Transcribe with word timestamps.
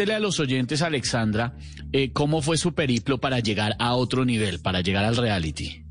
A 0.00 0.18
los 0.18 0.40
oyentes, 0.40 0.80
Alexandra, 0.80 1.52
eh, 1.92 2.10
cómo 2.10 2.40
fue 2.40 2.56
su 2.56 2.72
periplo 2.72 3.18
para 3.18 3.40
llegar 3.40 3.76
a 3.78 3.94
otro 3.94 4.24
nivel, 4.24 4.58
para 4.60 4.80
llegar 4.80 5.04
al 5.04 5.14
reality. 5.14 5.84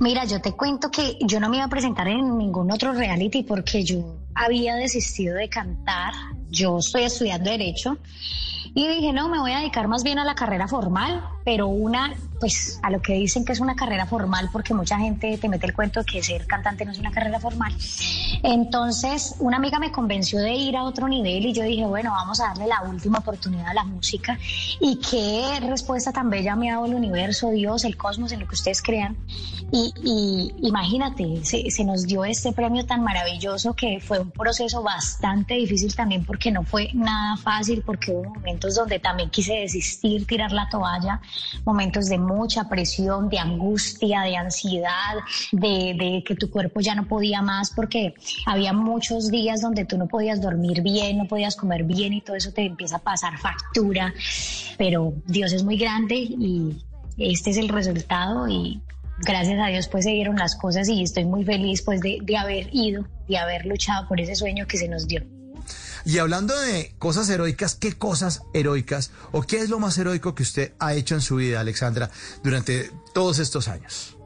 Mira, 0.00 0.24
yo 0.24 0.40
te 0.40 0.52
cuento 0.52 0.90
que 0.90 1.18
yo 1.20 1.38
no 1.38 1.50
me 1.50 1.58
iba 1.58 1.66
a 1.66 1.68
presentar 1.68 2.08
en 2.08 2.38
ningún 2.38 2.72
otro 2.72 2.94
reality 2.94 3.42
porque 3.42 3.84
yo 3.84 4.24
había 4.34 4.74
desistido 4.76 5.36
de 5.36 5.50
cantar. 5.50 6.14
Yo 6.48 6.78
estoy 6.78 7.02
estudiando 7.02 7.50
Derecho 7.50 7.98
y 8.74 8.88
dije, 8.88 9.12
no, 9.12 9.28
me 9.28 9.38
voy 9.38 9.52
a 9.52 9.58
dedicar 9.58 9.86
más 9.86 10.02
bien 10.02 10.18
a 10.18 10.24
la 10.24 10.34
carrera 10.34 10.68
formal, 10.68 11.22
pero 11.44 11.68
una, 11.68 12.14
pues 12.42 12.80
a 12.82 12.90
lo 12.90 13.00
que 13.00 13.12
dicen 13.12 13.44
que 13.44 13.52
es 13.52 13.60
una 13.60 13.76
carrera 13.76 14.04
formal, 14.04 14.48
porque 14.52 14.74
mucha 14.74 14.98
gente 14.98 15.38
te 15.38 15.48
mete 15.48 15.66
el 15.66 15.74
cuento 15.74 16.00
de 16.00 16.06
que 16.06 16.24
ser 16.24 16.44
cantante 16.44 16.84
no 16.84 16.90
es 16.90 16.98
una 16.98 17.12
carrera 17.12 17.38
formal. 17.38 17.72
Entonces, 18.42 19.36
una 19.38 19.58
amiga 19.58 19.78
me 19.78 19.92
convenció 19.92 20.40
de 20.40 20.52
ir 20.52 20.76
a 20.76 20.82
otro 20.82 21.06
nivel 21.06 21.46
y 21.46 21.52
yo 21.52 21.62
dije, 21.62 21.84
bueno, 21.84 22.10
vamos 22.10 22.40
a 22.40 22.48
darle 22.48 22.66
la 22.66 22.82
última 22.82 23.20
oportunidad 23.20 23.68
a 23.68 23.74
la 23.74 23.84
música. 23.84 24.36
Y 24.80 24.96
qué 24.96 25.60
respuesta 25.60 26.10
tan 26.10 26.30
bella 26.30 26.56
me 26.56 26.68
ha 26.68 26.74
dado 26.74 26.86
el 26.86 26.94
universo, 26.94 27.50
Dios, 27.50 27.84
el 27.84 27.96
cosmos, 27.96 28.32
en 28.32 28.40
lo 28.40 28.48
que 28.48 28.56
ustedes 28.56 28.82
crean. 28.82 29.16
Y, 29.70 29.94
y 30.02 30.66
imagínate, 30.66 31.44
se, 31.44 31.70
se 31.70 31.84
nos 31.84 32.02
dio 32.08 32.24
este 32.24 32.52
premio 32.52 32.84
tan 32.84 33.04
maravilloso 33.04 33.74
que 33.74 34.00
fue 34.00 34.18
un 34.18 34.32
proceso 34.32 34.82
bastante 34.82 35.54
difícil 35.54 35.94
también 35.94 36.24
porque 36.24 36.50
no 36.50 36.64
fue 36.64 36.90
nada 36.92 37.36
fácil, 37.36 37.84
porque 37.86 38.10
hubo 38.10 38.34
momentos 38.34 38.74
donde 38.74 38.98
también 38.98 39.30
quise 39.30 39.54
desistir, 39.54 40.26
tirar 40.26 40.50
la 40.50 40.68
toalla, 40.68 41.20
momentos 41.64 42.08
de 42.08 42.18
mucha 42.34 42.68
presión, 42.68 43.28
de 43.28 43.38
angustia, 43.38 44.22
de 44.22 44.36
ansiedad, 44.36 45.16
de, 45.52 46.22
que 46.26 46.34
tu 46.34 46.50
cuerpo 46.50 46.80
ya 46.80 46.94
no 46.94 47.06
podía 47.06 47.42
más, 47.42 47.70
porque 47.70 48.14
había 48.46 48.72
muchos 48.72 49.30
días 49.30 49.60
donde 49.60 49.84
tú 49.84 49.98
no 49.98 50.08
podías 50.08 50.40
dormir 50.40 50.82
bien, 50.82 51.18
no 51.18 51.26
podías 51.26 51.56
comer 51.56 51.84
bien 51.84 52.12
y 52.12 52.20
todo 52.20 52.36
eso 52.36 52.52
te 52.52 52.66
empieza 52.66 52.96
a 52.96 53.00
pasar 53.00 53.38
factura, 53.38 54.12
pero 54.78 55.14
Dios 55.26 55.52
es 55.52 55.62
muy 55.62 55.76
grande 55.76 56.16
y 56.16 56.76
este 57.18 57.50
es 57.50 57.56
el 57.56 57.68
resultado 57.68 58.48
y 58.48 58.80
gracias 59.18 59.58
a 59.60 59.66
Dios 59.68 59.88
pues 59.88 60.04
se 60.04 60.10
dieron 60.10 60.36
las 60.36 60.56
cosas 60.56 60.88
y 60.88 61.02
estoy 61.02 61.24
muy 61.24 61.44
feliz 61.44 61.82
pues 61.82 62.00
de, 62.00 62.18
de 62.22 62.36
haber 62.36 62.68
ido, 62.72 63.04
de 63.28 63.38
haber 63.38 63.66
luchado 63.66 64.08
por 64.08 64.20
ese 64.20 64.34
sueño 64.34 64.66
que 64.66 64.78
se 64.78 64.88
nos 64.88 65.06
dio. 65.06 65.22
Y 66.04 66.18
hablando 66.18 66.58
de 66.58 66.94
cosas 66.98 67.28
heroicas, 67.28 67.74
¿qué 67.74 67.92
cosas 67.92 68.42
heroicas 68.52 69.12
o 69.30 69.42
qué 69.42 69.58
es 69.58 69.70
lo 69.70 69.78
más 69.78 69.96
heroico 69.98 70.34
que 70.34 70.42
usted 70.42 70.74
ha 70.78 70.94
hecho 70.94 71.14
en 71.14 71.20
su 71.20 71.36
vida, 71.36 71.60
Alexandra, 71.60 72.10
durante 72.42 72.90
todos 73.14 73.38
estos 73.38 73.68
años? 73.68 74.16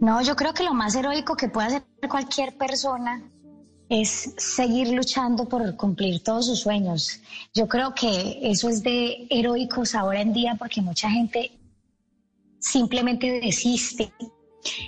No, 0.00 0.20
yo 0.22 0.36
creo 0.36 0.52
que 0.52 0.64
lo 0.64 0.74
más 0.74 0.94
heroico 0.94 1.36
que 1.36 1.48
puede 1.48 1.68
hacer 1.68 1.84
cualquier 2.08 2.56
persona 2.58 3.22
es 3.88 4.34
seguir 4.36 4.88
luchando 4.88 5.48
por 5.48 5.76
cumplir 5.76 6.22
todos 6.22 6.46
sus 6.46 6.60
sueños. 6.60 7.20
Yo 7.54 7.68
creo 7.68 7.94
que 7.94 8.40
eso 8.42 8.68
es 8.68 8.82
de 8.82 9.26
heroicos 9.30 9.94
ahora 9.94 10.20
en 10.20 10.32
día 10.32 10.56
porque 10.58 10.80
mucha 10.80 11.10
gente 11.10 11.52
simplemente 12.58 13.40
desiste 13.40 14.12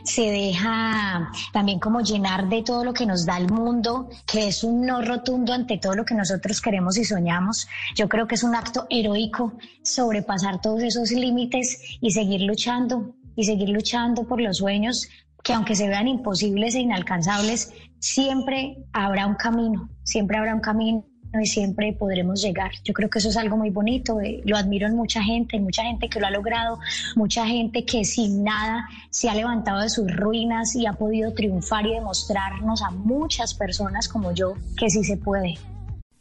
se 0.04 0.22
deja 0.30 1.30
también 1.52 1.78
como 1.78 2.00
llenar 2.00 2.48
de 2.48 2.62
todo 2.62 2.84
lo 2.84 2.92
que 2.92 3.06
nos 3.06 3.26
da 3.26 3.36
el 3.36 3.50
mundo, 3.50 4.08
que 4.26 4.48
es 4.48 4.64
un 4.64 4.86
no 4.86 5.02
rotundo 5.02 5.52
ante 5.52 5.78
todo 5.78 5.94
lo 5.94 6.04
que 6.04 6.14
nosotros 6.14 6.60
queremos 6.60 6.96
y 6.96 7.04
soñamos. 7.04 7.68
Yo 7.94 8.08
creo 8.08 8.26
que 8.26 8.36
es 8.36 8.42
un 8.42 8.54
acto 8.54 8.86
heroico 8.90 9.52
sobrepasar 9.82 10.60
todos 10.60 10.82
esos 10.82 11.10
límites 11.10 11.98
y 12.00 12.10
seguir 12.10 12.42
luchando 12.42 13.14
y 13.36 13.44
seguir 13.44 13.68
luchando 13.68 14.26
por 14.26 14.40
los 14.40 14.58
sueños 14.58 15.08
que 15.42 15.52
aunque 15.52 15.76
se 15.76 15.86
vean 15.86 16.08
imposibles 16.08 16.74
e 16.74 16.80
inalcanzables, 16.80 17.72
siempre 18.00 18.78
habrá 18.92 19.28
un 19.28 19.36
camino, 19.36 19.88
siempre 20.02 20.38
habrá 20.38 20.52
un 20.52 20.60
camino 20.60 21.04
y 21.40 21.46
siempre 21.46 21.92
podremos 21.92 22.42
llegar. 22.42 22.72
Yo 22.84 22.92
creo 22.92 23.10
que 23.10 23.18
eso 23.18 23.28
es 23.28 23.36
algo 23.36 23.56
muy 23.56 23.70
bonito, 23.70 24.20
eh, 24.20 24.42
lo 24.44 24.56
admiro 24.56 24.86
en 24.86 24.96
mucha 24.96 25.22
gente, 25.22 25.58
mucha 25.60 25.82
gente 25.82 26.08
que 26.08 26.20
lo 26.20 26.26
ha 26.26 26.30
logrado, 26.30 26.78
mucha 27.14 27.46
gente 27.46 27.84
que 27.84 28.04
sin 28.04 28.44
nada 28.44 28.88
se 29.10 29.28
ha 29.28 29.34
levantado 29.34 29.80
de 29.80 29.88
sus 29.88 30.14
ruinas 30.14 30.74
y 30.74 30.86
ha 30.86 30.92
podido 30.92 31.32
triunfar 31.32 31.86
y 31.86 31.94
demostrarnos 31.94 32.82
a 32.82 32.90
muchas 32.90 33.54
personas 33.54 34.08
como 34.08 34.32
yo 34.32 34.54
que 34.76 34.90
sí 34.90 35.04
se 35.04 35.16
puede. 35.16 35.54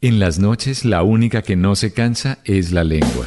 En 0.00 0.18
las 0.18 0.38
noches 0.38 0.84
la 0.84 1.02
única 1.02 1.42
que 1.42 1.56
no 1.56 1.74
se 1.74 1.92
cansa 1.92 2.38
es 2.44 2.72
la 2.72 2.84
lengua. 2.84 3.26